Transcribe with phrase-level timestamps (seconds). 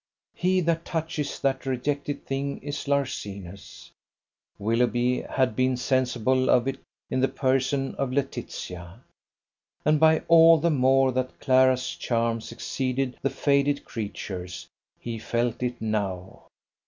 [0.33, 3.91] He that touches that rejected thing is larcenous.
[4.57, 6.79] Willoughby had been sensible of it
[7.11, 9.03] in the person of Laetitia:
[9.85, 14.67] and by all the more that Clara's charms exceeded the faded creature's,
[14.99, 16.47] he felt it now.